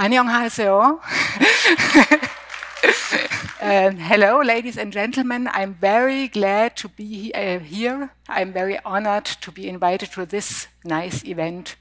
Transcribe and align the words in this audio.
안녕하세요. 0.00 1.00
uh, 3.60 3.90
hello, 3.90 4.40
ladies 4.42 4.78
and 4.78 4.92
gentlemen. 4.92 5.48
I'm 5.52 5.74
very 5.74 6.28
glad 6.28 6.76
to 6.76 6.88
be 6.88 7.32
uh, 7.34 7.58
here. 7.58 8.10
I'm 8.28 8.52
very 8.52 8.78
honored 8.84 9.24
to 9.24 9.50
be 9.50 9.68
invited 9.68 10.12
to 10.12 10.24
this 10.24 10.68
nice 10.84 11.24
event. 11.24 11.74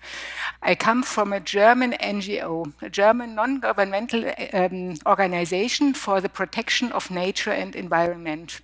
I 0.63 0.73
come 0.73 1.03
from 1.03 1.31
a 1.31 1.39
German 1.39 1.93
NGO, 2.01 2.73
a 2.81 2.89
German 2.89 3.35
non 3.35 3.59
governmental 3.59 4.25
um, 4.51 4.95
organization 5.05 5.93
for 5.93 6.19
the 6.19 6.29
protection 6.29 6.91
of 6.93 7.11
nature 7.11 7.51
and 7.51 7.75
environment. 7.75 8.61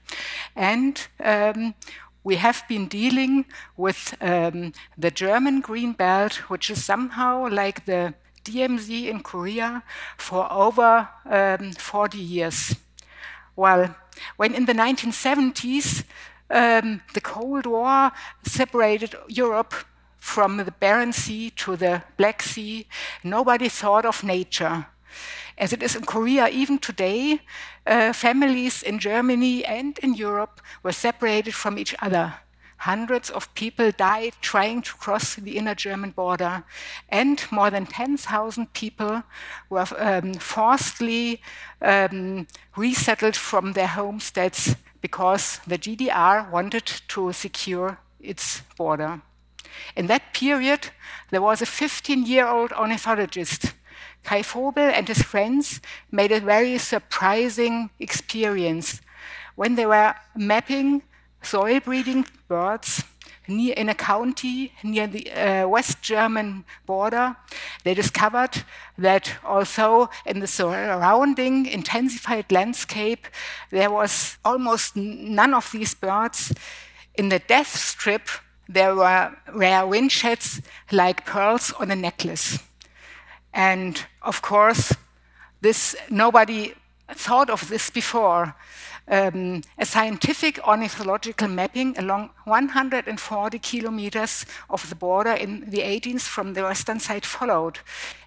And 0.56 1.00
um, 1.24 1.76
we 2.24 2.38
have 2.38 2.64
been 2.68 2.88
dealing 2.88 3.46
with 3.78 4.16
um, 4.20 4.74
the 4.98 5.12
German 5.12 5.62
Green 5.62 5.94
Belt, 5.94 6.50
which 6.50 6.72
is 6.72 6.84
somehow 6.84 7.48
like 7.50 7.86
the 7.86 8.16
DMZ 8.49 9.09
in 9.09 9.23
Korea 9.23 9.83
for 10.17 10.51
over 10.53 11.09
um, 11.27 11.73
40 11.73 12.19
years. 12.19 12.75
Well, 13.57 13.95
when 14.37 14.55
in 14.55 14.67
the 14.67 14.73
1970s 14.73 16.05
um, 16.51 17.03
the 17.15 17.21
Cold 17.21 17.67
War 17.67 18.13
separated 18.43 19.15
Europe 19.29 19.75
from 20.19 20.57
the 20.57 20.73
Barents 20.81 21.15
Sea 21.15 21.51
to 21.51 21.77
the 21.77 22.03
Black 22.17 22.43
Sea, 22.43 22.87
nobody 23.23 23.69
thought 23.69 24.05
of 24.05 24.25
nature. 24.25 24.87
As 25.57 25.73
it 25.73 25.83
is 25.83 25.97
in 25.97 26.05
Korea, 26.05 26.49
even 26.49 26.79
today, 26.79 27.41
uh, 27.87 28.13
families 28.13 28.83
in 28.83 28.99
Germany 28.99 29.65
and 29.65 29.99
in 29.99 30.15
Europe 30.15 30.61
were 30.83 30.93
separated 30.93 31.55
from 31.55 31.79
each 31.79 31.95
other. 32.01 32.35
Hundreds 32.79 33.29
of 33.31 33.53
people 33.55 33.91
died 33.91 34.33
trying 34.41 34.81
to 34.83 34.95
cross 34.95 35.35
the 35.35 35.57
inner 35.57 35.75
German 35.75 36.13
border, 36.13 36.65
and 37.09 37.45
more 37.51 37.71
than 37.71 37.87
10,000 37.87 38.73
people 38.73 39.23
were 39.69 39.87
um, 39.97 40.35
forcibly 40.35 41.41
um, 41.83 42.47
resettled 42.77 43.35
from 43.35 43.73
their 43.73 43.89
homesteads 43.89 44.77
because 45.01 45.61
the 45.67 45.79
GDR 45.79 46.51
wanted 46.51 46.87
to 47.09 47.33
secure 47.33 47.99
its 48.21 48.63
border. 48.77 49.23
In 49.97 50.07
that 50.07 50.33
period, 50.33 50.91
there 51.31 51.43
was 51.43 51.61
a 51.61 51.67
15 51.67 52.27
year 52.27 52.47
old 52.47 52.73
ornithologist. 52.73 53.75
Kai 54.23 54.43
Frobel 54.43 54.93
and 54.93 55.09
his 55.09 55.23
friends 55.23 55.81
made 56.11 56.33
a 56.33 56.41
very 56.41 56.79
surprising 56.79 57.91
experience 57.99 59.01
when 59.57 59.75
they 59.75 59.87
were 59.87 60.15
mapping 60.37 61.03
soil 61.43 61.81
breeding 61.81 62.27
birds 62.49 63.05
near, 63.49 63.75
in 63.75 63.89
a 63.89 63.95
county 63.95 64.73
near 64.83 65.07
the 65.07 65.31
uh, 65.33 65.69
West 65.69 66.03
German 66.03 66.65
border. 66.87 67.37
They 67.85 67.95
discovered 67.95 68.65
that 68.99 69.37
although 69.45 70.11
in 70.27 70.41
the 70.41 70.47
surrounding 70.47 71.67
intensified 71.67 72.53
landscape 72.53 73.27
there 73.71 73.91
was 73.91 74.39
almost 74.45 74.97
none 74.97 75.55
of 75.55 75.71
these 75.73 75.95
birds, 75.95 76.53
in 77.15 77.29
the 77.31 77.39
death 77.39 77.75
strip 77.75 78.29
there 78.69 78.95
were 78.95 79.35
rare 79.55 79.83
whinchats 79.83 80.61
like 80.93 81.25
pearls 81.25 81.73
on 81.81 81.91
a 81.91 81.97
necklace. 81.97 82.59
And 83.55 84.05
of 84.23 84.43
course, 84.43 84.95
this 85.61 85.97
nobody 86.11 86.75
thought 87.15 87.49
of 87.51 87.69
this 87.69 87.91
before 87.91 88.55
um, 89.11 89.63
a 89.79 89.87
scientific 89.87 90.67
ornithological 90.67 91.49
mapping 91.49 91.97
along 91.99 92.31
140 92.45 93.59
kilometers 93.59 94.47
of 94.69 94.89
the 94.89 94.95
border 94.95 95.33
in 95.33 95.71
the 95.71 95.79
18th 95.79 96.23
from 96.23 96.55
the 96.55 96.63
western 96.63 97.01
side 97.01 97.25
followed. 97.25 97.79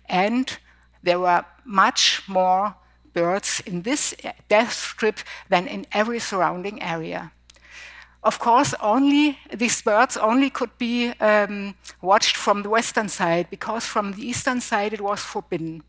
And 0.09 0.57
there 1.03 1.19
were 1.19 1.45
much 1.65 2.23
more 2.27 2.75
birds 3.13 3.61
in 3.65 3.81
this 3.81 4.15
death 4.49 4.73
strip 4.73 5.19
than 5.49 5.67
in 5.67 5.85
every 5.91 6.19
surrounding 6.19 6.81
area. 6.81 7.31
Of 8.23 8.37
course, 8.37 8.75
only 8.81 9.39
these 9.51 9.81
birds 9.81 10.15
only 10.15 10.51
could 10.51 10.77
be 10.77 11.09
um, 11.19 11.75
watched 12.01 12.37
from 12.37 12.61
the 12.61 12.69
western 12.69 13.09
side 13.09 13.49
because 13.49 13.85
from 13.85 14.11
the 14.13 14.27
eastern 14.27 14.61
side 14.61 14.93
it 14.93 15.01
was 15.01 15.21
forbidden. 15.21 15.83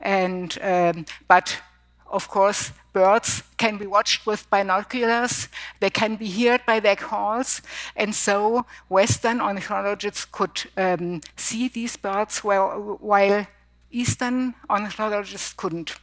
And 0.00 0.58
um, 0.62 1.04
but 1.28 1.62
of 2.10 2.28
course, 2.28 2.72
birds 2.92 3.42
can 3.56 3.78
be 3.78 3.86
watched 3.86 4.26
with 4.26 4.48
binoculars, 4.50 5.48
they 5.80 5.90
can 5.90 6.16
be 6.16 6.30
heard 6.30 6.64
by 6.66 6.80
their 6.80 6.96
calls, 6.96 7.62
and 7.96 8.14
so 8.14 8.66
Western 8.88 9.40
ornithologists 9.40 10.24
could 10.24 10.62
um, 10.76 11.20
see 11.36 11.68
these 11.68 11.96
birds 11.96 12.44
while, 12.44 12.98
while 13.00 13.46
Eastern 13.90 14.54
ornithologists 14.68 15.52
couldn't. 15.52 15.96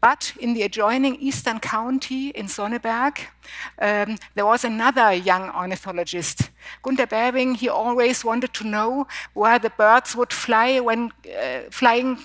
But 0.00 0.34
in 0.38 0.52
the 0.52 0.64
adjoining 0.64 1.16
Eastern 1.16 1.60
County 1.60 2.28
in 2.28 2.46
Sonneberg, 2.46 3.20
um, 3.78 4.18
there 4.34 4.44
was 4.44 4.62
another 4.64 5.14
young 5.14 5.48
ornithologist. 5.48 6.50
Gunter 6.82 7.06
Berwing, 7.06 7.56
he 7.56 7.70
always 7.70 8.22
wanted 8.22 8.52
to 8.52 8.66
know 8.66 9.06
where 9.32 9.58
the 9.58 9.70
birds 9.70 10.14
would 10.14 10.30
fly 10.30 10.78
when 10.78 11.10
uh, 11.26 11.60
flying 11.70 12.18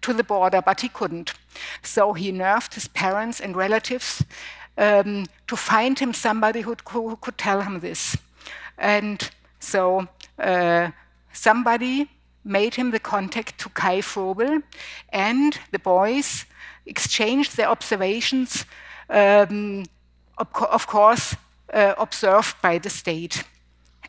to 0.00 0.12
the 0.12 0.22
border, 0.22 0.62
but 0.62 0.80
he 0.80 0.88
couldn't. 0.88 1.34
So 1.82 2.12
he 2.12 2.32
nerved 2.32 2.74
his 2.74 2.88
parents 2.88 3.40
and 3.40 3.56
relatives 3.56 4.24
um, 4.76 5.26
to 5.46 5.56
find 5.56 5.98
him 5.98 6.12
somebody 6.12 6.62
who, 6.62 6.76
could 7.20 7.38
tell 7.38 7.62
him 7.62 7.80
this. 7.80 8.16
And 8.78 9.30
so 9.60 10.08
uh, 10.38 10.90
somebody 11.32 12.08
made 12.44 12.74
him 12.74 12.90
the 12.90 12.98
contact 12.98 13.58
to 13.58 13.68
Kai 13.70 14.00
Frobel, 14.00 14.62
and 15.08 15.58
the 15.70 15.78
boys 15.78 16.44
exchanged 16.86 17.56
their 17.56 17.68
observations, 17.68 18.66
um, 19.08 19.84
of, 20.36 20.48
of, 20.70 20.86
course, 20.86 21.34
uh, 21.72 21.94
observed 21.96 22.56
by 22.60 22.78
the 22.78 22.90
state. 22.90 23.44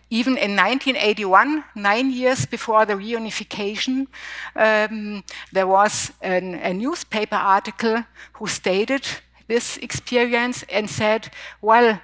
Even 0.10 0.38
in 0.38 0.56
1981, 0.56 1.64
nine 1.76 2.12
years 2.12 2.46
before 2.46 2.86
the 2.86 2.94
reunification, 2.94 4.08
um, 4.56 5.24
there 5.52 5.68
was 5.68 6.12
an, 6.22 6.56
a 6.56 6.74
newspaper 6.74 7.36
article 7.36 8.04
who 8.34 8.48
stated 8.48 9.06
this 9.48 9.78
experience 9.78 10.64
and 10.70 10.90
said, 10.90 11.30
well, 11.62 12.00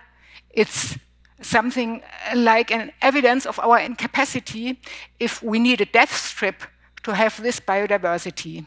it's 0.50 0.98
something 1.42 2.02
like 2.36 2.72
an 2.72 2.92
evidence 3.02 3.46
of 3.46 3.60
our 3.60 3.80
incapacity 3.80 4.80
if 5.20 5.42
we 5.42 5.60
need 5.60 5.82
a 5.82 5.86
death 5.86 6.16
strip 6.16 6.64
to 7.04 7.14
have 7.16 7.42
this 7.42 7.60
biodiversity. 7.60 8.66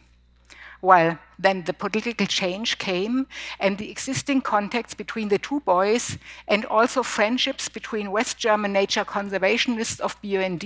Well, 0.83 1.19
then 1.39 1.65
the 1.65 1.73
political 1.73 2.27
change 2.27 2.79
came, 2.79 3.27
and 3.61 3.79
the 3.79 3.91
existing 3.91 4.41
contacts 4.41 4.95
between 4.95 5.29
the 5.29 5.39
two 5.39 5.61
boys, 5.61 6.19
and 6.49 6.65
also 6.67 7.03
friendships 7.03 7.69
between 7.69 8.11
West 8.11 8.39
German 8.39 8.73
nature 8.73 9.05
conservationists 9.05 10.01
of 10.01 10.21
BUND 10.23 10.65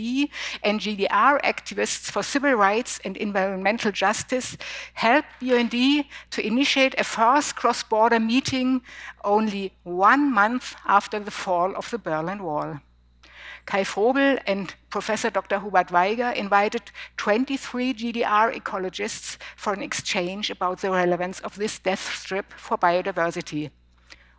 and 0.62 0.80
GDR 0.80 1.40
activists 1.42 2.10
for 2.10 2.22
civil 2.22 2.54
rights 2.54 3.00
and 3.04 3.16
environmental 3.16 3.92
justice, 3.92 4.56
helped 4.94 5.28
BUND 5.40 6.04
to 6.30 6.46
initiate 6.46 6.94
a 6.98 7.04
first 7.04 7.56
cross 7.56 7.82
border 7.82 8.20
meeting 8.20 8.82
only 9.24 9.72
one 9.84 10.32
month 10.32 10.74
after 10.86 11.18
the 11.18 11.30
fall 11.30 11.74
of 11.76 11.90
the 11.90 11.98
Berlin 11.98 12.42
Wall. 12.42 12.80
Kai 13.68 13.84
Frobel 13.84 14.40
and 14.46 14.74
Professor 14.88 15.28
Dr. 15.28 15.60
Hubert 15.60 15.88
Weiger 15.88 16.34
invited 16.34 16.90
23 17.18 17.92
GDR 17.92 18.58
ecologists 18.58 19.36
for 19.56 19.74
an 19.74 19.82
exchange 19.82 20.48
about 20.48 20.80
the 20.80 20.90
relevance 20.90 21.38
of 21.40 21.54
this 21.56 21.78
death 21.78 22.16
strip 22.16 22.54
for 22.54 22.78
biodiversity. 22.78 23.68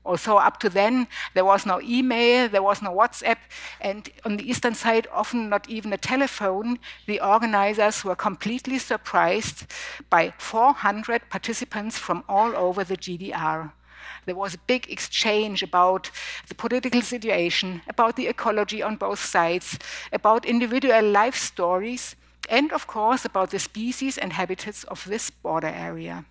Also, 0.03 0.38
up 0.38 0.59
to 0.62 0.67
then, 0.67 1.07
there 1.35 1.45
was 1.45 1.67
no 1.67 1.79
email, 1.79 2.50
there 2.50 2.64
was 2.64 2.81
no 2.81 2.90
WhatsApp, 2.90 3.37
and 3.79 4.09
on 4.26 4.37
the 4.37 4.49
eastern 4.49 4.73
side, 4.73 5.05
often 5.14 5.47
not 5.47 5.70
even 5.70 5.93
a 5.93 5.97
telephone. 5.97 6.79
The 7.05 7.22
organizers 7.22 8.03
were 8.03 8.16
completely 8.16 8.79
surprised 8.79 9.67
by 10.09 10.34
400 10.40 11.29
participants 11.29 11.99
from 11.99 12.23
all 12.28 12.55
over 12.55 12.84
the 12.84 12.97
GDR. 12.97 13.73
There 14.25 14.35
was 14.35 14.53
a 14.53 14.66
big 14.67 14.90
exchange 14.90 15.63
about 15.63 16.11
the 16.47 16.55
political 16.55 17.01
situation, 17.01 17.81
about 17.87 18.16
the 18.16 18.28
ecology 18.28 18.81
on 18.81 18.96
both 18.96 19.23
sides, 19.23 19.79
about 20.11 20.46
individual 20.46 21.03
life 21.03 21.35
stories, 21.35 22.16
and 22.49 22.72
of 22.73 22.87
course 22.87 23.25
about 23.25 23.51
the 23.51 23.59
species 23.59 24.17
and 24.17 24.34
habitats 24.34 24.84
of 24.85 25.05
this 25.05 25.29
border 25.29 25.67
area. 25.67 26.25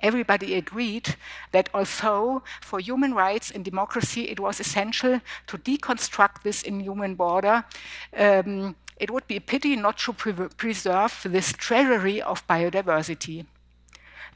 Everybody 0.00 0.54
agreed 0.54 1.16
that 1.52 1.70
although 1.72 2.42
for 2.60 2.78
human 2.80 3.14
rights 3.14 3.50
and 3.50 3.64
democracy 3.64 4.28
it 4.28 4.40
was 4.40 4.60
essential 4.60 5.20
to 5.46 5.58
deconstruct 5.58 6.42
this 6.42 6.62
inhuman 6.62 7.14
border, 7.14 7.64
um, 8.16 8.76
it 8.98 9.10
would 9.10 9.26
be 9.26 9.36
a 9.36 9.40
pity 9.40 9.76
not 9.76 9.98
to 9.98 10.12
pre 10.12 10.32
preserve 10.32 11.20
this 11.24 11.52
treasury 11.52 12.20
of 12.20 12.46
biodiversity. 12.46 13.46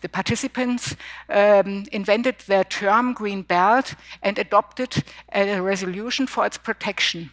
The 0.01 0.09
participants 0.09 0.95
um, 1.29 1.85
invented 1.93 2.39
the 2.47 2.65
term 2.69 3.15
green 3.15 3.43
belt 3.43 3.95
and 4.23 4.39
adopted 4.39 5.05
a 5.33 5.61
resolution 5.61 6.27
for 6.27 6.47
its 6.47 6.59
protection. 6.59 7.31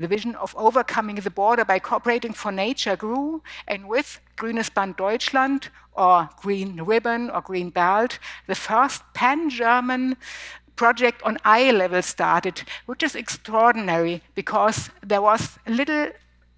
the 0.00 0.08
vision 0.08 0.34
of 0.36 0.54
overcoming 0.56 1.16
the 1.16 1.30
border 1.30 1.64
by 1.64 1.78
cooperating 1.78 2.32
for 2.32 2.50
nature 2.50 2.96
grew, 2.96 3.42
and 3.68 3.86
with 3.86 4.18
Grünes 4.36 4.72
Band 4.72 4.96
Deutschland, 4.96 5.68
or 5.92 6.30
Green 6.40 6.82
Ribbon, 6.82 7.28
or 7.28 7.42
Green 7.42 7.68
Belt, 7.68 8.18
the 8.46 8.54
first 8.54 9.02
pan 9.12 9.50
German 9.50 10.16
project 10.74 11.22
on 11.22 11.36
eye 11.44 11.70
level 11.70 12.00
started, 12.00 12.62
which 12.86 13.02
is 13.02 13.14
extraordinary 13.14 14.22
because 14.34 14.88
there 15.06 15.20
was 15.20 15.58
little 15.66 16.08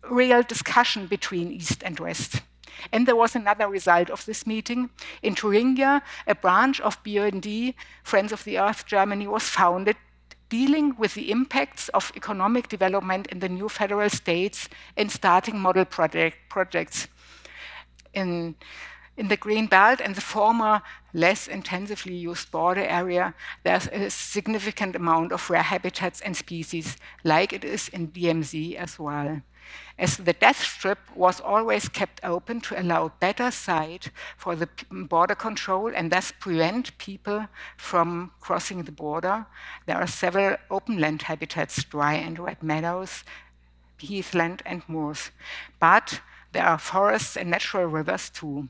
real 0.08 0.44
discussion 0.44 1.08
between 1.08 1.50
East 1.50 1.82
and 1.82 1.99
West. 1.99 2.43
And 2.90 3.06
there 3.06 3.17
was 3.17 3.37
another 3.37 3.69
result 3.69 4.11
of 4.11 4.25
this 4.26 4.46
meeting. 4.46 4.90
In 5.23 5.34
Thuringia, 5.34 6.02
a 6.26 6.34
branch 6.34 6.81
of 6.81 7.02
BUND, 7.05 7.75
Friends 8.02 8.32
of 8.32 8.44
the 8.44 8.58
Earth 8.58 8.87
Germany, 8.87 9.26
was 9.26 9.44
founded 9.44 9.96
dealing 10.49 10.94
with 10.99 11.14
the 11.14 11.31
impacts 11.31 11.88
of 11.90 12.12
economic 12.14 12.69
development 12.69 13.26
in 13.29 13.38
the 13.38 13.49
new 13.49 13.70
federal 13.70 14.11
states 14.11 14.69
and 14.99 15.11
starting 15.11 15.58
model 15.58 15.87
project, 15.87 16.37
projects. 16.50 17.08
In, 18.12 18.55
in 19.17 19.29
the 19.29 19.38
Green 19.38 19.67
Belt 19.67 20.02
and 20.02 20.14
the 20.14 20.20
former 20.20 20.82
less 21.14 21.49
intensively 21.49 22.14
used 22.14 22.50
border 22.50 22.84
area, 22.84 23.34
there's 23.64 23.87
a 23.88 24.11
significant 24.11 24.94
amount 24.94 25.32
of 25.32 25.49
rare 25.49 25.62
habitats 25.62 26.20
and 26.20 26.37
species, 26.37 26.99
like 27.25 27.55
it 27.55 27.64
is 27.64 27.88
in 27.88 28.08
DMZ 28.08 28.75
as 28.75 28.99
well 28.99 29.40
as 29.98 30.16
the 30.16 30.32
death 30.32 30.62
strip 30.62 30.98
was 31.14 31.40
always 31.40 31.88
kept 31.88 32.20
open 32.24 32.60
to 32.62 32.80
allow 32.80 33.12
better 33.20 33.50
sight 33.50 34.10
for 34.36 34.56
the 34.56 34.68
border 34.90 35.34
control 35.34 35.92
and 35.94 36.10
thus 36.10 36.32
prevent 36.32 36.96
people 36.98 37.46
from 37.76 38.32
crossing 38.40 38.82
the 38.82 38.92
border. 38.92 39.46
There 39.86 39.96
are 39.96 40.06
several 40.06 40.56
open 40.70 40.98
land 40.98 41.22
habitats, 41.22 41.84
dry 41.84 42.14
and 42.14 42.38
wet 42.38 42.62
meadows, 42.62 43.24
heathland, 43.98 44.62
and 44.66 44.82
moors. 44.88 45.30
But 45.78 46.20
there 46.52 46.64
are 46.64 46.78
forests 46.78 47.36
and 47.36 47.50
natural 47.50 47.86
rivers 47.86 48.30
too. 48.30 48.68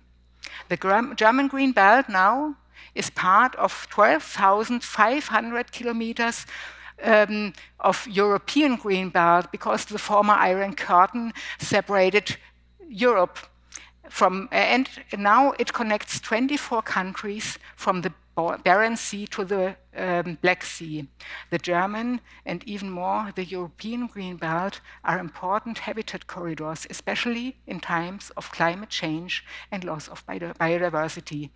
The 0.68 1.14
German 1.16 1.48
Green 1.48 1.72
Belt 1.72 2.08
now 2.08 2.56
is 2.94 3.10
part 3.10 3.54
of 3.56 3.86
12,500 3.90 5.72
kilometers 5.72 6.46
um, 7.02 7.52
of 7.80 8.06
European 8.08 8.76
green 8.76 9.10
belt 9.10 9.50
because 9.52 9.84
the 9.84 9.98
former 9.98 10.34
Iron 10.34 10.74
Curtain 10.74 11.32
separated 11.58 12.36
Europe 12.88 13.38
from, 14.08 14.48
and 14.52 14.88
now 15.16 15.52
it 15.58 15.72
connects 15.72 16.20
24 16.20 16.82
countries 16.82 17.58
from 17.76 18.02
the 18.02 18.12
Barents 18.36 18.98
Sea 18.98 19.26
to 19.26 19.44
the 19.44 19.76
um, 19.96 20.38
Black 20.40 20.64
Sea. 20.64 21.06
The 21.50 21.58
German 21.58 22.20
and 22.46 22.64
even 22.64 22.90
more 22.90 23.30
the 23.34 23.44
European 23.44 24.06
green 24.06 24.36
belt 24.36 24.80
are 25.04 25.18
important 25.18 25.78
habitat 25.78 26.26
corridors, 26.26 26.86
especially 26.88 27.56
in 27.66 27.80
times 27.80 28.30
of 28.36 28.50
climate 28.50 28.88
change 28.88 29.44
and 29.70 29.84
loss 29.84 30.08
of 30.08 30.26
biodiversity. 30.26 31.50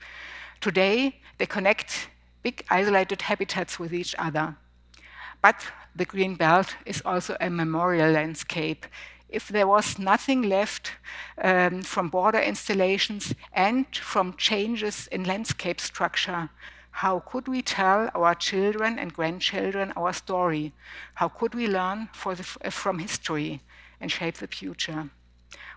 Today, 0.61 1.21
they 1.39 1.47
connect 1.47 2.11
big 2.43 2.63
isolated 2.71 3.23
habitats 3.23 3.79
with 3.79 3.95
each 3.95 4.15
other. 4.19 4.57
But 5.47 5.71
the 5.95 6.05
green 6.05 6.35
belt 6.35 6.75
is 6.85 7.03
also 7.05 7.37
a 7.41 7.49
memorial 7.49 8.11
landscape. 8.11 8.85
If 9.29 9.47
there 9.47 9.69
was 9.69 9.97
nothing 9.97 10.43
left 10.43 10.91
um, 11.41 11.83
from 11.83 12.09
border 12.09 12.41
installations 12.41 13.33
and 13.53 13.87
from 13.95 14.35
changes 14.37 15.07
in 15.13 15.23
landscape 15.23 15.81
structure, 15.81 16.51
how 16.91 17.21
could 17.21 17.47
we 17.47 17.63
tell 17.63 18.11
our 18.13 18.35
children 18.35 18.99
and 18.99 19.15
grandchildren 19.15 19.93
our 19.97 20.13
story? 20.13 20.73
How 21.15 21.29
could 21.29 21.55
we 21.55 21.69
learn 21.69 22.09
the, 22.25 22.71
from 22.73 22.99
history 22.99 23.61
and 24.01 24.11
shape 24.11 24.39
the 24.39 24.49
future? 24.49 25.11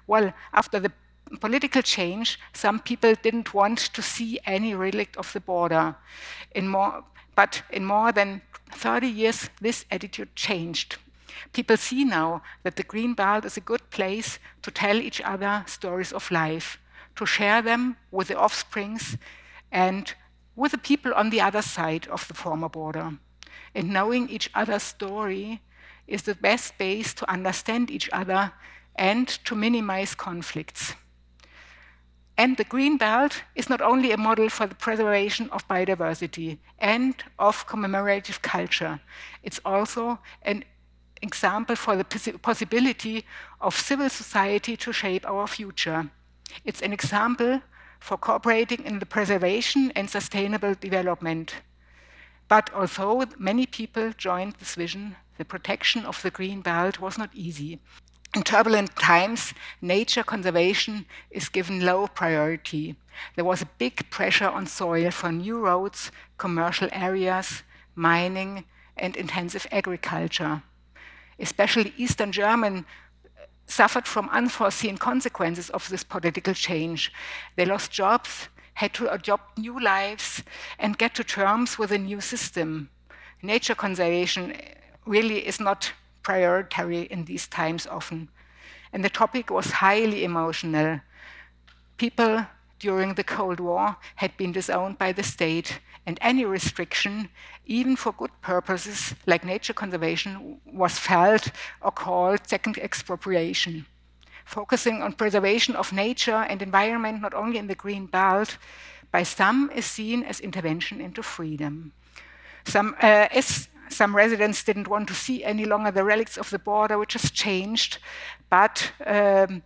Well, 0.07 0.33
after 0.51 0.79
the 0.79 0.91
political 1.39 1.83
change, 1.83 2.39
some 2.53 2.79
people 2.79 3.13
didn't 3.21 3.53
want 3.53 3.77
to 3.93 4.01
see 4.01 4.39
any 4.47 4.73
relic 4.73 5.15
of 5.15 5.31
the 5.33 5.41
border. 5.41 5.95
In 6.55 6.67
more, 6.69 7.03
but 7.39 7.63
in 7.69 7.85
more 7.85 8.11
than 8.11 8.41
30 8.73 9.07
years, 9.07 9.49
this 9.61 9.85
attitude 9.89 10.35
changed. 10.35 10.97
People 11.53 11.77
see 11.77 12.03
now 12.03 12.41
that 12.63 12.75
the 12.75 12.83
Green 12.83 13.13
Belt 13.13 13.45
is 13.45 13.55
a 13.55 13.61
good 13.61 13.89
place 13.91 14.39
to 14.61 14.69
tell 14.69 14.97
each 14.97 15.21
other 15.21 15.63
stories 15.65 16.11
of 16.11 16.29
life, 16.31 16.77
to 17.15 17.25
share 17.25 17.61
them 17.61 17.95
with 18.11 18.27
the 18.27 18.37
offsprings 18.37 19.15
and 19.71 20.13
with 20.57 20.73
the 20.73 20.77
people 20.77 21.13
on 21.13 21.29
the 21.29 21.39
other 21.39 21.61
side 21.61 22.09
of 22.09 22.27
the 22.27 22.33
former 22.33 22.67
border. 22.67 23.17
And 23.73 23.93
knowing 23.93 24.27
each 24.27 24.49
other's 24.53 24.83
story 24.83 25.61
is 26.07 26.23
the 26.23 26.35
best 26.35 26.77
base 26.77 27.13
to 27.13 27.31
understand 27.31 27.89
each 27.89 28.09
other 28.11 28.51
and 28.97 29.29
to 29.45 29.55
minimize 29.55 30.13
conflicts. 30.13 30.93
And 32.39 32.55
the 32.55 32.63
Green 32.63 32.95
Belt 32.95 33.43
is 33.53 33.69
not 33.69 33.81
only 33.81 34.13
a 34.13 34.17
model 34.17 34.47
for 34.47 34.65
the 34.65 34.73
preservation 34.73 35.49
of 35.49 35.67
biodiversity 35.67 36.59
and 36.79 37.13
of 37.37 37.67
commemorative 37.67 38.41
culture, 38.41 39.01
it's 39.43 39.59
also 39.65 40.19
an 40.43 40.63
example 41.21 41.75
for 41.75 41.97
the 41.97 42.05
possibility 42.41 43.25
of 43.59 43.75
civil 43.75 44.07
society 44.07 44.77
to 44.77 44.93
shape 44.93 45.27
our 45.27 45.47
future. 45.47 46.11
It's 46.63 46.81
an 46.81 46.93
example 46.93 47.61
for 47.99 48.15
cooperating 48.15 48.85
in 48.85 48.99
the 48.99 49.05
preservation 49.05 49.91
and 49.93 50.09
sustainable 50.09 50.75
development. 50.75 51.55
But 52.47 52.69
although 52.73 53.25
many 53.37 53.65
people 53.65 54.13
joined 54.17 54.53
this 54.59 54.75
vision, 54.75 55.17
the 55.37 55.43
protection 55.43 56.05
of 56.05 56.21
the 56.21 56.31
Green 56.31 56.61
Belt 56.61 57.01
was 57.01 57.17
not 57.17 57.31
easy. 57.33 57.81
In 58.35 58.43
turbulent 58.43 58.95
times, 58.95 59.55
nature 59.81 60.23
conservation 60.23 61.07
is 61.31 61.49
given 61.49 61.83
low 61.83 62.07
priority. 62.07 62.95
There 63.35 63.45
was 63.45 63.63
a 63.63 63.69
big 63.79 64.07
pressure 64.11 64.47
on 64.47 64.67
soil 64.67 65.09
for 65.09 65.31
new 65.31 65.59
roads, 65.59 66.11
commercial 66.37 66.89
areas, 66.91 67.63
mining, 67.95 68.65
and 68.95 69.15
intensive 69.15 69.65
agriculture. 69.71 70.61
Especially 71.39 71.93
Eastern 71.97 72.31
German 72.31 72.85
uh, 73.35 73.45
suffered 73.65 74.07
from 74.07 74.29
unforeseen 74.29 74.97
consequences 74.97 75.71
of 75.71 75.89
this 75.89 76.03
political 76.03 76.53
change. 76.53 77.11
They 77.55 77.65
lost 77.65 77.91
jobs, 77.91 78.49
had 78.75 78.93
to 78.93 79.11
adopt 79.11 79.57
new 79.57 79.79
lives, 79.79 80.43
and 80.77 80.99
get 80.99 81.15
to 81.15 81.23
terms 81.23 81.79
with 81.79 81.91
a 81.91 81.97
new 81.97 82.21
system. 82.21 82.89
Nature 83.41 83.75
conservation 83.75 84.51
uh, 84.51 84.61
really 85.05 85.47
is 85.47 85.59
not 85.59 85.93
priority 86.29 87.07
in 87.13 87.25
these 87.25 87.47
times 87.47 87.87
often. 87.87 88.29
And 88.93 89.03
the 89.03 89.09
topic 89.21 89.49
was 89.49 89.81
highly 89.85 90.23
emotional. 90.23 91.01
People 91.97 92.45
during 92.79 93.15
the 93.15 93.23
Cold 93.23 93.59
War 93.59 93.97
had 94.15 94.37
been 94.37 94.51
disowned 94.51 94.97
by 94.99 95.11
the 95.11 95.23
state, 95.23 95.79
and 96.05 96.17
any 96.21 96.45
restriction, 96.45 97.29
even 97.65 97.95
for 97.95 98.11
good 98.13 98.31
purposes 98.41 99.15
like 99.25 99.43
nature 99.43 99.73
conservation, 99.73 100.61
was 100.83 100.99
felt 100.99 101.51
or 101.81 101.91
called 101.91 102.47
second 102.47 102.77
expropriation. 102.77 103.85
Focusing 104.45 105.01
on 105.01 105.13
preservation 105.13 105.75
of 105.75 105.91
nature 105.91 106.45
and 106.49 106.61
environment, 106.61 107.21
not 107.21 107.33
only 107.33 107.57
in 107.57 107.67
the 107.67 107.81
Green 107.83 108.05
Belt, 108.05 108.57
by 109.11 109.23
some 109.23 109.71
is 109.75 109.85
seen 109.85 110.23
as 110.23 110.39
intervention 110.39 111.01
into 111.01 111.23
freedom. 111.23 111.91
Some, 112.65 112.95
uh, 113.01 113.27
as 113.39 113.67
some 113.89 114.15
residents 114.15 114.63
didn't 114.63 114.87
want 114.87 115.07
to 115.07 115.13
see 115.13 115.43
any 115.43 115.65
longer 115.65 115.91
the 115.91 116.03
relics 116.03 116.37
of 116.37 116.49
the 116.49 116.59
border, 116.59 116.97
which 116.97 117.13
has 117.13 117.31
changed. 117.31 117.97
But 118.49 118.91
um, 119.05 119.63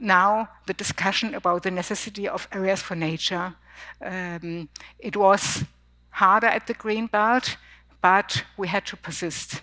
now 0.00 0.48
the 0.66 0.74
discussion 0.74 1.34
about 1.34 1.62
the 1.62 1.70
necessity 1.70 2.28
of 2.28 2.48
areas 2.52 2.82
for 2.82 2.94
nature, 2.94 3.54
um, 4.04 4.68
it 4.98 5.16
was 5.16 5.64
harder 6.10 6.46
at 6.46 6.66
the 6.66 6.74
Green 6.74 7.06
Belt, 7.06 7.56
but 8.00 8.44
we 8.56 8.68
had 8.68 8.84
to 8.86 8.96
persist. 8.96 9.62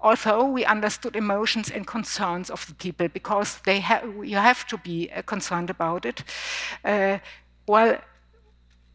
Although 0.00 0.44
we 0.44 0.64
understood 0.64 1.16
emotions 1.16 1.70
and 1.70 1.86
concerns 1.86 2.50
of 2.50 2.66
the 2.66 2.74
people, 2.74 3.08
because 3.08 3.58
they 3.64 3.80
ha 3.80 4.02
you 4.22 4.36
have 4.36 4.66
to 4.66 4.78
be 4.78 5.10
uh, 5.10 5.22
concerned 5.22 5.70
about 5.70 6.04
it, 6.04 6.22
uh, 6.84 7.18
well, 7.66 7.98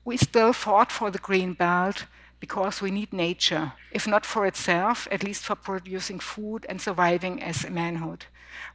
we 0.05 0.17
still 0.17 0.53
fought 0.53 0.91
for 0.91 1.11
the 1.11 1.19
Green 1.19 1.53
Belt 1.53 2.05
because 2.41 2.81
we 2.81 2.89
need 2.91 3.13
nature, 3.13 3.71
if 3.91 4.07
not 4.07 4.25
for 4.25 4.45
itself, 4.47 5.07
at 5.11 5.23
least 5.23 5.45
for 5.45 5.55
producing 5.55 6.19
food 6.19 6.65
and 6.67 6.81
surviving 6.81 7.41
as 7.41 7.63
a 7.63 7.69
manhood. 7.69 8.25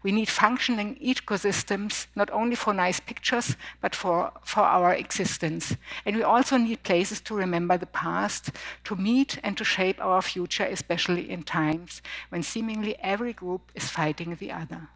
We 0.02 0.12
need 0.12 0.28
functioning 0.28 0.96
ecosystems, 1.02 2.06
not 2.14 2.30
only 2.30 2.54
for 2.54 2.72
nice 2.72 3.00
pictures, 3.00 3.56
but 3.80 3.94
for, 3.94 4.32
for 4.44 4.60
our 4.60 4.94
existence. 4.94 5.76
And 6.06 6.16
we 6.16 6.22
also 6.22 6.56
need 6.56 6.84
places 6.84 7.20
to 7.22 7.34
remember 7.34 7.76
the 7.76 7.86
past, 7.86 8.52
to 8.84 8.94
meet 8.94 9.38
and 9.42 9.56
to 9.58 9.64
shape 9.64 10.00
our 10.00 10.22
future, 10.22 10.64
especially 10.64 11.28
in 11.28 11.42
times 11.42 12.00
when 12.28 12.44
seemingly 12.44 12.96
every 13.00 13.32
group 13.32 13.72
is 13.74 13.90
fighting 13.90 14.36
the 14.36 14.52
other. 14.52 14.88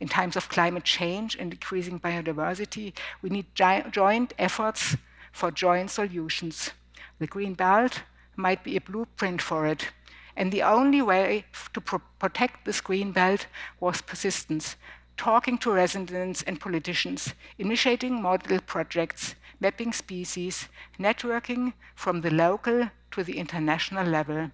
In 0.00 0.08
times 0.08 0.34
of 0.34 0.48
climate 0.48 0.84
change 0.84 1.36
and 1.36 1.50
decreasing 1.50 2.00
biodiversity, 2.00 2.94
we 3.20 3.28
need 3.28 3.54
joint 3.54 4.32
efforts 4.38 4.96
for 5.30 5.50
joint 5.50 5.90
solutions 5.90 6.72
the 7.18 7.26
Green 7.26 7.54
Belt 7.54 8.02
might 8.36 8.62
be 8.62 8.76
a 8.76 8.80
blueprint 8.80 9.42
for 9.42 9.66
it. 9.66 9.90
And 10.36 10.52
the 10.52 10.62
only 10.62 11.02
way 11.02 11.44
to 11.72 11.80
pro 11.80 12.00
protect 12.18 12.64
this 12.64 12.80
green 12.80 13.10
belt 13.12 13.46
was 13.80 14.00
persistence, 14.00 14.76
talking 15.16 15.58
to 15.58 15.72
residents 15.72 16.42
and 16.42 16.60
politicians, 16.60 17.34
initiating 17.58 18.22
model 18.22 18.60
projects, 18.60 19.34
mapping 19.60 19.92
species, 19.92 20.68
networking 20.98 21.72
from 21.96 22.20
the 22.20 22.30
local 22.30 22.90
to 23.10 23.24
the 23.24 23.38
international 23.38 24.06
level, 24.06 24.50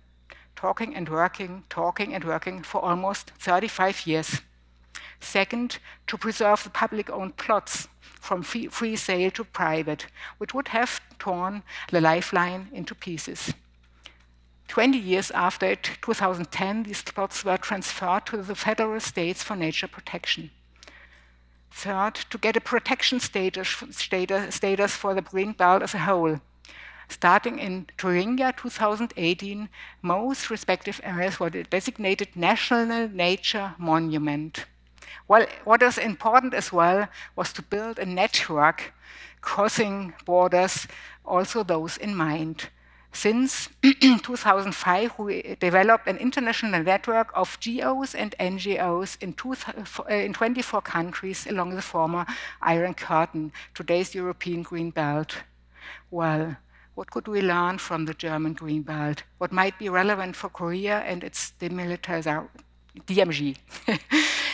talking 0.57 0.95
and 0.97 1.09
working, 1.09 1.65
talking 1.69 2.15
and 2.15 2.25
working 2.25 2.63
for 2.63 2.81
almost 2.81 3.33
35 3.39 4.07
years. 4.07 4.41
Second, 5.21 5.79
to 6.07 6.19
preserve 6.19 6.65
the 6.65 6.71
public 6.71 7.11
owned 7.11 7.37
plots 7.37 7.89
from 8.01 8.43
free, 8.43 8.69
free 8.69 8.97
sale 8.97 9.31
to 9.33 9.45
private, 9.45 10.07
which 10.39 10.55
would 10.55 10.69
have 10.69 11.01
torn 11.19 11.63
the 11.91 12.01
lifeline 12.01 12.69
into 12.73 12.95
pieces. 12.95 13.53
20 14.69 14.99
years 14.99 15.31
after 15.31 15.67
it, 15.67 15.91
2010, 16.03 16.85
these 16.85 17.03
plots 17.03 17.45
were 17.45 17.59
transferred 17.59 18.27
to 18.27 18.39
the 18.39 18.55
federal 18.55 18.99
states 18.99 19.43
for 19.43 19.55
nature 19.55 19.87
protection. 19.87 20.51
Third, 21.71 22.15
to 22.31 22.39
get 22.39 22.57
a 22.57 22.61
protection 22.61 23.21
status, 23.21 23.83
status 23.91 24.97
for 24.97 25.13
the 25.15 25.23
green 25.23 25.53
belt 25.53 25.83
as 25.83 25.95
a 25.95 25.99
whole. 25.99 26.41
Starting 27.09 27.59
in 27.59 27.87
Thuringia 27.99 28.55
2018, 28.57 29.69
most 30.01 30.51
respective 30.51 31.01
areas 31.05 31.39
were 31.39 31.51
designated 31.51 32.29
National 32.35 33.09
Nature 33.09 33.75
Monument. 33.77 34.65
Well, 35.29 35.47
what 35.65 35.83
is 35.83 35.99
important 35.99 36.55
as 36.55 36.73
well 36.73 37.09
was 37.37 37.53
to 37.55 37.63
build 37.63 37.99
a 37.99 38.07
network 38.07 38.93
crossing 39.41 40.15
borders, 40.25 40.87
also 41.25 41.63
those 41.63 41.97
in 41.97 42.15
mind. 42.15 42.71
Since 43.13 43.69
2005, 43.83 45.19
we 45.19 45.57
developed 45.61 46.09
an 46.09 46.17
international 46.17 46.83
network 46.83 47.31
of 47.35 47.57
GOs 47.61 48.15
and 48.15 48.35
NGOs 48.41 49.23
in, 49.23 49.35
two, 49.35 49.53
uh, 49.53 50.13
in 50.13 50.33
24 50.33 50.83
countries 50.83 51.47
along 51.47 51.77
the 51.77 51.83
former 51.83 52.27
Iron 52.61 52.95
Curtain, 52.95 53.53
today's 53.73 54.15
European 54.17 54.63
Green 54.63 54.91
Belt. 54.91 55.37
Well, 56.11 56.57
what 56.97 57.11
could 57.11 57.29
we 57.29 57.41
learn 57.41 57.79
from 57.79 58.07
the 58.07 58.15
German 58.15 58.55
Green 58.55 58.83
Belt? 58.83 59.23
What 59.39 59.53
might 59.53 59.79
be 59.79 59.89
relevant 59.89 60.35
for 60.35 60.49
Korea 60.49 60.99
and 61.01 61.23
its 61.23 61.53
demilitarization? 61.61 62.49
DMZ. 63.07 63.57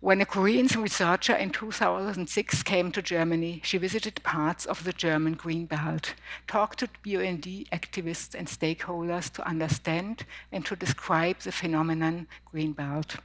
When 0.00 0.20
a 0.20 0.26
Korean 0.26 0.66
researcher 0.66 1.34
in 1.34 1.50
2006 1.50 2.62
came 2.64 2.92
to 2.92 3.00
Germany, 3.00 3.62
she 3.64 3.78
visited 3.78 4.22
parts 4.22 4.66
of 4.66 4.84
the 4.84 4.92
German 4.92 5.32
Green 5.32 5.64
Belt, 5.64 6.14
talked 6.46 6.80
to 6.80 6.88
BUND 7.02 7.44
activists 7.72 8.34
and 8.34 8.46
stakeholders 8.46 9.32
to 9.32 9.48
understand 9.48 10.26
and 10.52 10.66
to 10.66 10.76
describe 10.76 11.38
the 11.38 11.50
phenomenon 11.50 12.28
Green 12.44 12.72
Belt. 12.72 13.16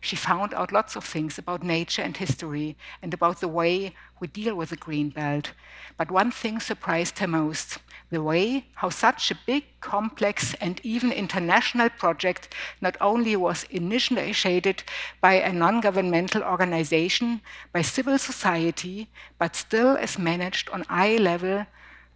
She 0.00 0.16
found 0.16 0.54
out 0.54 0.72
lots 0.72 0.96
of 0.96 1.04
things 1.04 1.38
about 1.38 1.62
nature 1.62 2.02
and 2.02 2.16
history 2.16 2.76
and 3.00 3.14
about 3.14 3.38
the 3.38 3.46
way 3.46 3.94
we 4.18 4.26
deal 4.26 4.56
with 4.56 4.70
the 4.70 4.76
Green 4.76 5.10
Belt. 5.10 5.52
But 5.96 6.10
one 6.10 6.32
thing 6.32 6.58
surprised 6.58 7.20
her 7.20 7.28
most 7.28 7.78
the 8.10 8.22
way 8.22 8.64
how 8.74 8.88
such 8.88 9.30
a 9.30 9.38
big, 9.46 9.64
complex, 9.80 10.54
and 10.60 10.80
even 10.82 11.12
international 11.12 11.90
project 11.90 12.54
not 12.80 12.96
only 13.00 13.36
was 13.36 13.64
initiated 13.70 14.82
by 15.20 15.34
a 15.34 15.52
non 15.52 15.80
governmental 15.80 16.42
organization, 16.42 17.40
by 17.72 17.82
civil 17.82 18.18
society, 18.18 19.08
but 19.38 19.56
still 19.56 19.96
is 19.96 20.18
managed 20.18 20.70
on 20.70 20.84
eye 20.88 21.16
level 21.16 21.66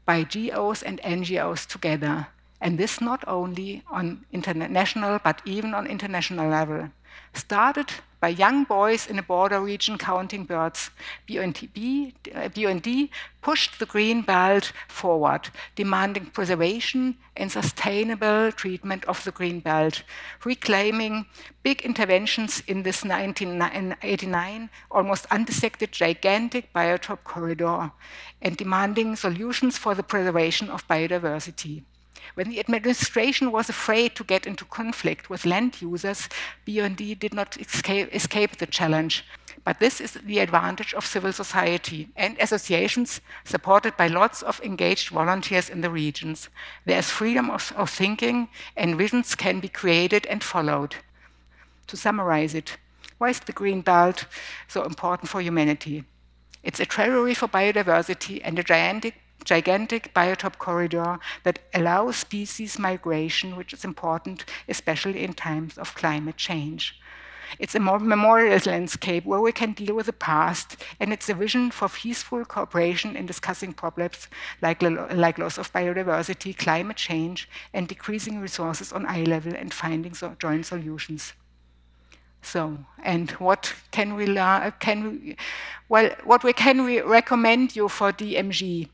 by 0.06 0.24
GOs 0.24 0.82
and 0.82 1.00
NGOs 1.02 1.66
together. 1.66 2.26
And 2.60 2.78
this 2.78 3.00
not 3.00 3.24
only 3.26 3.82
on 3.90 4.24
international, 4.32 5.18
but 5.22 5.42
even 5.44 5.74
on 5.74 5.86
international 5.86 6.48
level 6.48 6.90
started 7.34 7.90
by 8.22 8.28
young 8.28 8.62
boys 8.62 9.08
in 9.08 9.18
a 9.18 9.22
border 9.22 9.60
region 9.60 9.98
counting 9.98 10.44
birds. 10.44 10.90
BUND, 11.26 13.08
pushed 13.42 13.80
the 13.80 13.86
green 13.86 14.22
belt 14.22 14.72
forward, 14.86 15.50
demanding 15.74 16.26
preservation 16.26 17.16
and 17.36 17.50
sustainable 17.50 18.52
treatment 18.52 19.04
of 19.06 19.24
the 19.24 19.32
green 19.32 19.58
belt, 19.58 20.04
reclaiming 20.44 21.26
big 21.64 21.82
interventions 21.82 22.62
in 22.68 22.84
this 22.84 23.02
1989 23.04 24.70
almost 24.92 25.26
undissected 25.32 25.90
gigantic 25.90 26.72
biotop 26.72 27.24
corridor, 27.24 27.90
and 28.40 28.56
demanding 28.56 29.16
solutions 29.16 29.76
for 29.76 29.96
the 29.96 30.02
preservation 30.04 30.70
of 30.70 30.86
biodiversity. 30.86 31.82
When 32.34 32.48
the 32.48 32.60
administration 32.60 33.52
was 33.52 33.68
afraid 33.68 34.14
to 34.16 34.24
get 34.24 34.46
into 34.46 34.64
conflict 34.64 35.28
with 35.28 35.46
land 35.46 35.80
users, 35.82 36.28
BUND 36.64 36.96
did 36.96 37.34
not 37.34 37.60
escape, 37.60 38.14
escape 38.14 38.56
the 38.56 38.66
challenge. 38.66 39.24
But 39.64 39.78
this 39.78 40.00
is 40.00 40.12
the 40.12 40.40
advantage 40.40 40.92
of 40.94 41.06
civil 41.06 41.32
society 41.32 42.08
and 42.16 42.36
associations 42.40 43.20
supported 43.44 43.96
by 43.96 44.08
lots 44.08 44.42
of 44.42 44.60
engaged 44.60 45.10
volunteers 45.10 45.70
in 45.70 45.82
the 45.82 45.90
regions. 45.90 46.48
There 46.84 46.98
is 46.98 47.10
freedom 47.10 47.50
of, 47.50 47.72
of 47.76 47.90
thinking, 47.90 48.48
and 48.76 48.96
visions 48.96 49.34
can 49.34 49.60
be 49.60 49.68
created 49.68 50.26
and 50.26 50.42
followed. 50.42 50.96
To 51.86 51.96
summarize 51.96 52.54
it, 52.54 52.76
why 53.18 53.30
is 53.30 53.40
the 53.40 53.52
Green 53.52 53.82
Belt 53.82 54.24
so 54.66 54.82
important 54.82 55.28
for 55.28 55.40
humanity? 55.40 56.04
It's 56.64 56.80
a 56.80 56.86
treasury 56.86 57.34
for 57.34 57.48
biodiversity 57.48 58.40
and 58.42 58.58
a 58.58 58.64
gigantic 58.64 59.14
gigantic 59.44 60.14
biotop 60.14 60.58
corridor 60.58 61.18
that 61.44 61.58
allows 61.74 62.16
species 62.16 62.78
migration, 62.78 63.56
which 63.56 63.72
is 63.72 63.84
important, 63.84 64.44
especially 64.68 65.22
in 65.24 65.34
times 65.34 65.78
of 65.78 65.94
climate 65.94 66.36
change. 66.36 66.98
It's 67.58 67.74
a 67.74 67.80
more 67.80 67.98
memorial 67.98 68.58
landscape 68.64 69.24
where 69.24 69.40
we 69.40 69.52
can 69.52 69.72
deal 69.72 69.94
with 69.94 70.06
the 70.06 70.12
past, 70.12 70.76
and 70.98 71.12
it's 71.12 71.28
a 71.28 71.34
vision 71.34 71.70
for 71.70 71.88
peaceful 71.88 72.44
cooperation 72.44 73.16
in 73.16 73.26
discussing 73.26 73.72
problems 73.72 74.28
like, 74.62 74.82
like 74.82 75.38
loss 75.38 75.58
of 75.58 75.72
biodiversity, 75.72 76.56
climate 76.56 76.96
change, 76.96 77.48
and 77.74 77.88
decreasing 77.88 78.40
resources 78.40 78.92
on 78.92 79.06
eye 79.06 79.24
level 79.24 79.54
and 79.54 79.74
finding 79.74 80.14
so 80.14 80.34
joint 80.38 80.66
solutions. 80.66 81.34
So, 82.42 82.78
and 83.04 83.30
what 83.32 83.72
can 83.92 84.14
we 84.14 84.26
learn? 84.26 84.72
Can 84.80 85.04
we, 85.04 85.36
well, 85.88 86.10
what 86.24 86.42
we 86.42 86.52
can 86.52 86.84
we 86.84 87.00
recommend 87.00 87.76
you 87.76 87.88
for 87.88 88.12
DMZ? 88.12 88.88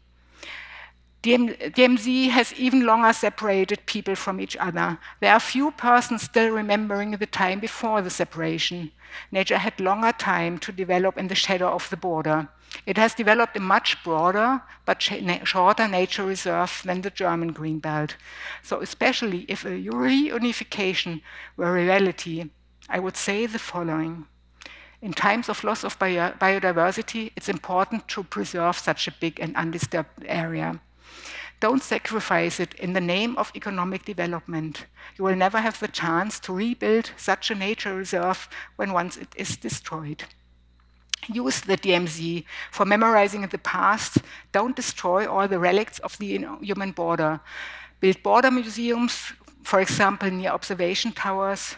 DMZ 1.29 2.29
has 2.31 2.53
even 2.55 2.87
longer 2.87 3.13
separated 3.13 3.87
people 3.87 4.15
from 4.15 4.41
each 4.41 4.57
other. 4.57 4.99
There 5.21 5.33
are 5.33 5.41
few 5.41 5.71
persons 5.73 6.23
still 6.23 6.51
remembering 6.51 7.13
the 7.13 7.27
time 7.27 7.61
before 7.61 8.03
the 8.03 8.11
separation. 8.11 8.93
Nature 9.33 9.59
had 9.59 9.81
longer 9.81 10.13
time 10.13 10.59
to 10.59 10.73
develop 10.73 11.19
in 11.19 11.29
the 11.29 11.35
shadow 11.35 11.69
of 11.69 11.89
the 11.91 11.97
border. 11.97 12.49
It 12.87 12.99
has 12.99 13.15
developed 13.15 13.57
a 13.57 13.61
much 13.61 14.03
broader 14.05 14.63
but 14.85 15.03
shorter 15.03 15.89
nature 15.89 16.25
reserve 16.25 16.83
than 16.85 17.01
the 17.01 17.11
German 17.11 17.53
Green 17.53 17.79
Belt. 17.79 18.17
So, 18.63 18.81
especially 18.81 19.45
if 19.49 19.65
a 19.65 19.71
reunification 19.71 21.23
were 21.57 21.71
a 21.71 21.85
reality, 21.85 22.51
I 22.89 22.99
would 22.99 23.17
say 23.17 23.47
the 23.47 23.59
following. 23.59 24.27
In 25.01 25.13
times 25.13 25.49
of 25.49 25.65
loss 25.65 25.85
of 25.85 25.99
biodiversity, 25.99 27.33
it's 27.37 27.49
important 27.49 28.09
to 28.09 28.25
preserve 28.25 28.77
such 28.77 29.09
a 29.09 29.15
big 29.21 29.41
and 29.41 29.57
undisturbed 29.57 30.25
area. 30.27 30.81
Don't 31.61 31.83
sacrifice 31.83 32.61
it 32.61 32.75
in 32.75 32.93
the 32.93 33.01
name 33.01 33.37
of 33.37 33.51
economic 33.55 34.05
development. 34.05 34.87
You 35.17 35.25
will 35.25 35.35
never 35.35 35.59
have 35.59 35.81
the 35.81 35.89
chance 35.89 36.39
to 36.41 36.53
rebuild 36.53 37.11
such 37.17 37.51
a 37.51 37.55
nature 37.55 37.97
reserve 37.97 38.49
when 38.77 38.93
once 38.93 39.17
it 39.17 39.29
is 39.35 39.57
destroyed. 39.57 40.23
Use 41.27 41.61
the 41.61 41.77
DMZ 41.77 42.45
for 42.71 42.87
memorizing 42.87 43.43
the 43.43 43.59
past. 43.59 44.19
Don't 44.53 44.77
destroy 44.77 45.27
all 45.27 45.49
the 45.49 45.59
relics 45.59 45.99
of 45.99 46.17
the 46.19 46.47
human 46.61 46.93
border. 46.93 47.41
Build 48.01 48.23
border 48.23 48.53
museums, 48.53 49.33
for 49.65 49.81
example, 49.81 50.31
near 50.31 50.51
observation 50.51 51.11
towers. 51.13 51.77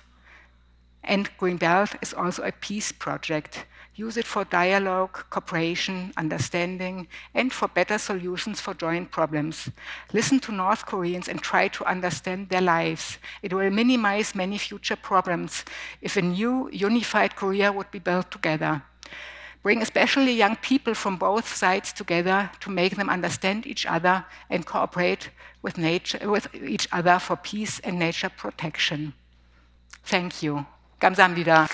And 1.02 1.30
Green 1.38 1.56
Belt 1.56 1.94
is 2.02 2.12
also 2.12 2.42
a 2.42 2.52
peace 2.52 2.92
project 2.92 3.64
Use 3.95 4.17
it 4.17 4.25
for 4.25 4.43
dialogue, 4.43 5.25
cooperation, 5.29 6.12
understanding, 6.17 7.07
and 7.33 7.53
for 7.53 7.69
better 7.69 7.97
solutions 7.97 8.59
for 8.59 8.74
joint 8.74 9.09
problems. 9.09 9.69
Listen 10.12 10.39
to 10.41 10.51
North 10.51 10.85
Koreans 10.85 11.29
and 11.29 11.41
try 11.41 11.69
to 11.69 11.85
understand 11.85 12.50
their 12.50 12.62
lives. 12.62 13.17
It 13.41 13.53
will 13.53 13.69
minimize 13.69 14.35
many 14.35 14.57
future 14.57 14.97
problems 14.97 15.63
if 16.01 16.17
a 16.17 16.21
new 16.21 16.69
unified 16.74 17.35
Korea 17.38 17.71
would 17.71 17.89
be 17.89 18.00
built 18.00 18.31
together. 18.31 18.83
Bring 19.63 19.81
especially 19.81 20.33
young 20.33 20.57
people 20.57 20.93
from 20.93 21.15
both 21.15 21.47
sides 21.55 21.93
together 21.93 22.51
to 22.59 22.69
make 22.69 22.97
them 22.97 23.09
understand 23.09 23.65
each 23.65 23.85
other 23.85 24.25
and 24.50 24.65
cooperate 24.65 25.29
with, 25.62 25.77
nature, 25.77 26.19
with 26.29 26.53
each 26.53 26.88
other 26.91 27.17
for 27.17 27.35
peace 27.35 27.79
and 27.79 27.97
nature 27.97 28.29
protection. 28.29 29.13
Thank 30.03 30.43
you. 30.43 30.65
감사합니다. 31.00 31.67